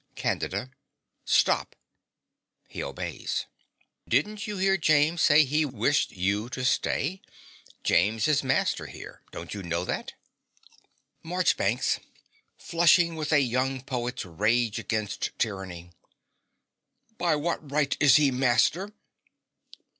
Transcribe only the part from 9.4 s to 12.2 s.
you know that? MARCHBANKS